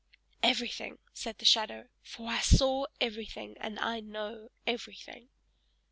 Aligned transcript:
"Everything!" 0.41 0.97
said 1.13 1.37
the 1.37 1.45
shadow. 1.45 1.87
"For 2.01 2.27
I 2.29 2.39
saw 2.39 2.87
everything, 2.99 3.55
and 3.59 3.77
I 3.79 3.99
know 3.99 4.49
everything!" 4.65 5.29